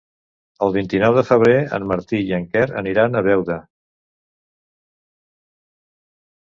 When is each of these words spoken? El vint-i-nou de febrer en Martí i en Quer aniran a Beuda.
El 0.67 0.71
vint-i-nou 0.77 1.17
de 1.17 1.23
febrer 1.27 1.57
en 1.79 1.85
Martí 1.93 2.21
i 2.31 2.35
en 2.39 2.49
Quer 2.55 2.65
aniran 2.81 3.21
a 3.21 3.25
Beuda. 3.31 3.59